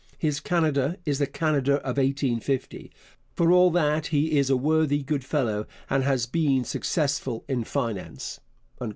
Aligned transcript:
His 0.17 0.39
Canada 0.39 0.97
is 1.05 1.19
the 1.19 1.27
Canada 1.27 1.73
of 1.81 1.97
1850. 1.97 2.91
For 3.35 3.51
all 3.51 3.69
that 3.69 4.07
he 4.07 4.35
is 4.35 4.49
a 4.49 4.57
worthy 4.57 5.03
good 5.03 5.23
fellow 5.23 5.67
and 5.91 6.03
has 6.03 6.25
been 6.25 6.63
successful 6.63 7.45
in 7.47 7.63
finance. 7.65 8.39